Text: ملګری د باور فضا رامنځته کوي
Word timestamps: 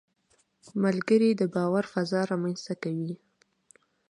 ملګری 0.83 1.29
د 1.35 1.41
باور 1.53 1.85
فضا 1.93 2.21
رامنځته 2.31 2.73
کوي 2.83 3.13